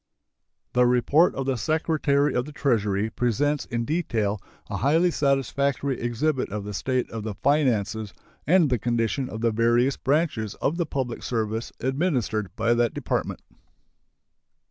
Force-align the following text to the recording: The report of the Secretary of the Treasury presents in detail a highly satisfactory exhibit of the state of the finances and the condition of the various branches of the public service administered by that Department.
The 0.73 0.87
report 0.87 1.35
of 1.35 1.45
the 1.45 1.57
Secretary 1.57 2.33
of 2.33 2.45
the 2.45 2.51
Treasury 2.51 3.11
presents 3.11 3.65
in 3.65 3.85
detail 3.85 4.41
a 4.67 4.77
highly 4.77 5.11
satisfactory 5.11 5.99
exhibit 6.01 6.49
of 6.49 6.63
the 6.63 6.73
state 6.73 7.07
of 7.11 7.21
the 7.21 7.35
finances 7.35 8.11
and 8.47 8.71
the 8.71 8.79
condition 8.79 9.29
of 9.29 9.41
the 9.41 9.51
various 9.51 9.97
branches 9.97 10.55
of 10.55 10.77
the 10.77 10.87
public 10.87 11.21
service 11.21 11.71
administered 11.81 12.49
by 12.55 12.73
that 12.73 12.95
Department. 12.95 13.41